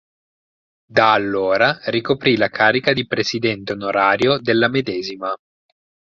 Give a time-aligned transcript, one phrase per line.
[0.89, 5.31] Da allora ricoprì la carica di presidente onorario della medesima.